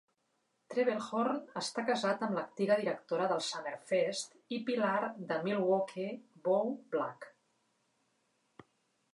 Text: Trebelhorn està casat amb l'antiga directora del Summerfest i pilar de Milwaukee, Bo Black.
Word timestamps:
Trebelhorn 0.73 1.35
està 1.61 1.83
casat 1.89 2.23
amb 2.27 2.37
l'antiga 2.37 2.77
directora 2.79 3.27
del 3.33 3.43
Summerfest 3.49 4.33
i 4.57 4.59
pilar 4.71 4.95
de 5.33 5.39
Milwaukee, 5.49 6.19
Bo 6.49 6.59
Black. 6.97 7.33